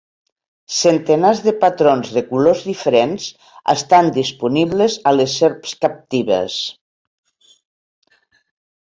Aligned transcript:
Centenars 0.75 1.41
de 1.47 1.51
patrons 1.63 2.07
de 2.13 2.23
colors 2.29 2.63
diferents 2.69 3.27
estan 3.73 4.09
disponibles 4.15 4.95
a 5.11 5.13
les 5.17 5.35
serps 5.41 5.75
captives. 5.85 6.57